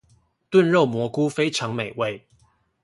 [0.49, 2.25] 燉肉蘑菇非常美味